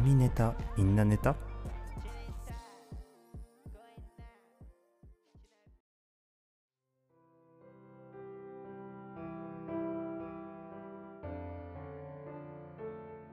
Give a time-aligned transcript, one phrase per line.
[0.00, 0.54] みネタ？
[0.76, 1.34] みんなネタ？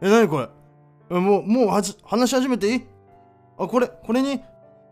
[0.02, 0.50] え、なにこれ？
[1.12, 2.84] えもう、もうはじ話し始めていい？
[3.58, 4.42] あ、これ、これに、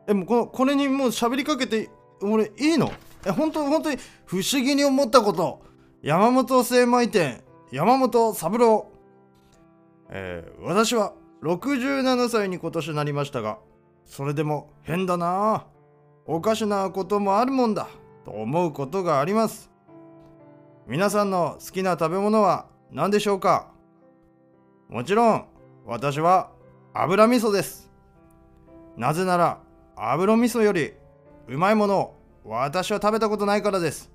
[0.07, 1.89] え、もうこの、これにもう喋りかけて、
[2.21, 2.91] 俺、いいの？
[3.25, 5.61] え、本当本当に不思議に思ったこと。
[6.01, 8.91] 山本精米店、山本三郎。
[10.11, 13.59] えー私は67歳に今年なりましたが、
[14.05, 15.65] それでも変だな。
[16.25, 17.87] おかしなこともあるもんだ、
[18.25, 19.71] と思うことがあります。
[20.87, 23.71] 皆さんの好きな食べ物は何でしょうか？
[24.89, 25.45] もちろん
[25.85, 26.51] 私は
[26.93, 27.91] 油味噌です。
[28.97, 29.59] なぜなら
[29.95, 30.93] 油味噌より
[31.47, 34.11] うまいものを私は食べたことないからです。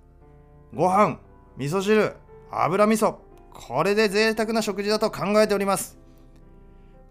[0.74, 1.18] ご飯
[1.56, 2.16] 味噌汁
[2.50, 3.16] 油味噌
[3.52, 5.98] これで贅沢な食事だと考えております。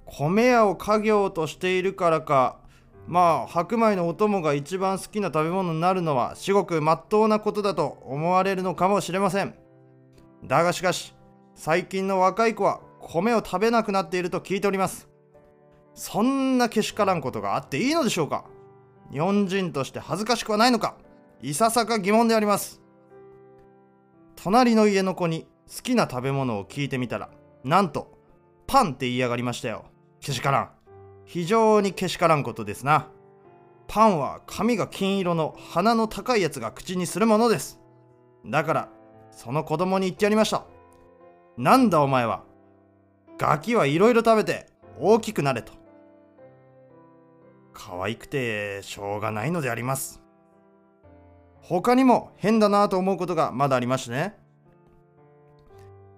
[0.05, 2.57] 米屋を家業としているからか。
[3.07, 9.55] まあ白米のお供が一番好きな食べ物になるのは至極真っ当なことだと思われるのかもしれません。
[10.45, 11.13] だがしかし
[11.55, 15.09] 最近の若い子は米を食べなくなっていると聞いております。
[15.93, 18.45] そんなけしからんことがあっていいのでしょうか。
[19.11, 20.95] 日本人として恥ずかしくはないのか。
[21.41, 22.81] いささか疑問であります。
[24.35, 27.29] 隣の家の子に好きな食べ物を聞いてみたら
[27.63, 28.17] なんと
[28.65, 29.85] パンって言いやがりましたよ。
[30.23, 30.69] けしからん。
[31.25, 33.09] 非常にけしからんことですな。
[33.87, 37.79] パンは髪が金色の鼻の高いやつが口にするものです。
[38.45, 38.89] だから
[39.31, 40.63] その子供に言ってやりました。
[41.57, 42.43] なんだお前は。
[43.37, 45.73] ガキはいろいろ食べて大きくなれと。
[47.73, 50.21] 可愛くてしょうがないのであります。
[51.59, 54.37] 他にも変だなと思うことがまだありましてね。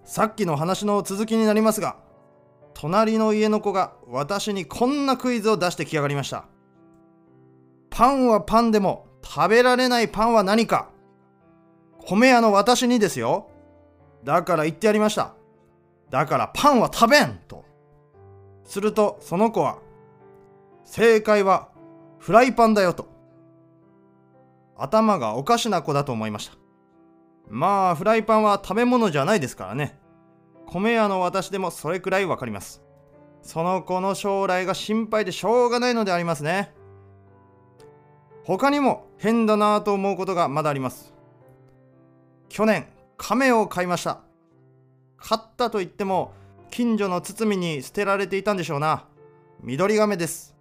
[0.03, 2.04] さっきの話の続きになりますが
[2.75, 6.45] 隣の家の子が私にこんなクイズを出してきやがりました。
[7.89, 10.89] パンはパンでも食べられないパンは何か。
[12.05, 13.49] 米屋の私にですよ。
[14.25, 15.35] だから言ってやりました。
[16.09, 17.63] だからパンは食べんと。
[18.65, 19.79] するとその子は
[20.83, 21.69] 正解は
[22.19, 23.07] フライパンだよと。
[24.77, 26.57] 頭がおかしな子だと思いました。
[27.47, 29.97] まあフライパンは食べ物じゃないですからね。
[30.67, 32.81] 米屋の私でもそれくらいわかります。
[33.41, 36.73] その子の将来が心配でしょうがないのでありますね。
[38.43, 41.13] 他にも変だなぁと思うことがまだあります。
[42.49, 42.87] 去年
[43.17, 44.21] 亀を買いました。
[45.17, 46.33] 買ったと言っても
[46.69, 49.07] 近所の包みに捨てられていたんでしょうな。
[49.61, 50.55] 緑亀です。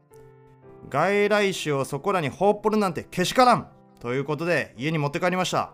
[0.89, 3.69] 外来種をそこらに放っぽるなんてけしからん
[4.01, 5.73] ということで家に持って帰りました。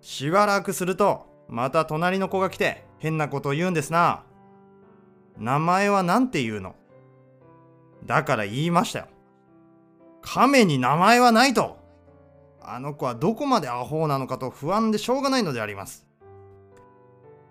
[0.00, 4.24] しばらくするとまた隣の子が来て変なこと言うんですな。
[5.38, 6.74] 名前は何て言うの？
[8.04, 9.06] だから言いましたよ。
[10.22, 11.78] 亀に名前はないと。
[12.60, 16.06] あの子はどこまでアホなのかと不安でしょうがないのであります。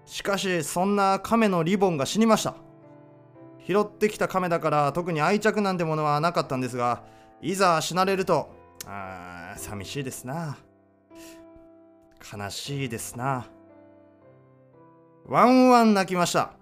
[0.05, 2.55] しかしそんな亀のリボンが死にました。
[3.65, 7.01] 拾ってきた亀だから特に愛着なんてものはなかったんですが
[7.41, 8.49] いざ死なれると
[8.85, 10.57] あー寂しいですな。
[12.33, 13.47] 悲しいですな。
[15.27, 16.53] ワンワン泣きました。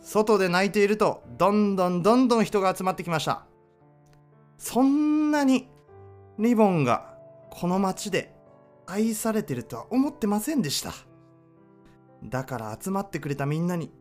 [0.00, 3.44] 外で泣いているとどんどんどんどん人が集まってきました。
[4.56, 5.68] そんなに
[6.38, 7.14] リボンが
[7.50, 8.34] この街で
[8.86, 10.92] 愛されてるとは思ってませんでした。
[12.24, 13.92] だから集まってくれたみんなに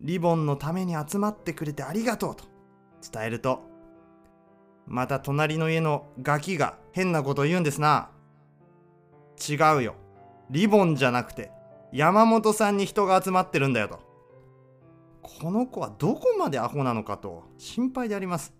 [0.00, 2.44] リボンのために集まってくれてありがとうと
[3.12, 3.62] 伝えると
[4.86, 8.10] また隣の家のガキが変なこと言うんですな。
[9.48, 9.94] 違うよ。
[10.50, 11.50] リボンじゃなくて
[11.92, 14.00] 山本さんに人が集まってるんだよと。
[15.22, 18.54] この子はどこまでアホなのかと心配であります。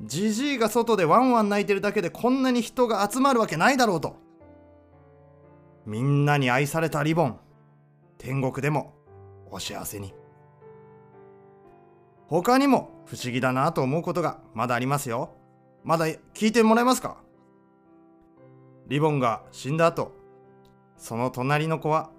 [0.00, 4.16] じじいが外でワンワン泣いてるだけでこんなに人が集まるわけないだろうと。
[5.84, 7.38] みんなに愛されたリボン。
[8.18, 8.94] 天国でも
[9.50, 10.14] お幸せに。
[12.26, 15.36] 他にも不思議だなと思うことがまだありますよ。
[15.84, 17.18] まだ聞いてもらえますか？
[18.86, 20.12] リボンが死んだ後
[20.96, 22.10] その隣の子は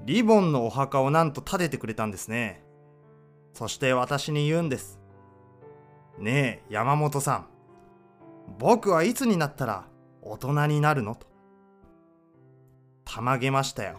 [0.00, 2.64] リボンのお墓をなんと建ててくれたんですね。
[3.54, 4.98] そして私に言うんです。
[6.18, 7.46] ねえ山本さん。
[8.58, 9.86] 僕はいつになったら
[10.22, 11.14] 大人になるの？
[11.14, 11.26] と。
[13.04, 13.98] たまげましたよ。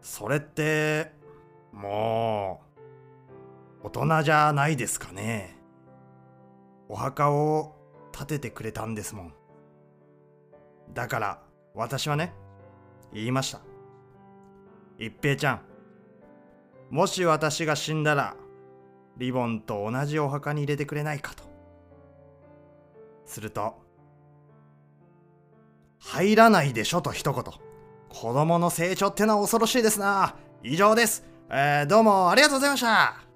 [0.00, 1.12] それって
[1.72, 2.62] も
[3.82, 5.56] う大人じゃないですかね。
[6.88, 7.74] お墓を
[8.12, 9.34] 建ててくれたんですもん。
[10.92, 11.42] だから
[11.74, 12.32] 私はね
[13.12, 13.60] 言いました。
[14.98, 15.60] 一平ちゃん。
[16.90, 18.36] もし私が死んだら
[19.16, 21.44] リボンと同じお墓に入れてくれないかと。
[23.26, 23.74] すると
[25.98, 27.44] 入らないでしょと一言。
[28.08, 30.36] 子供の成長ってのは恐ろしいですな。
[30.62, 33.33] 以上です、えー、どうもありがとうございました。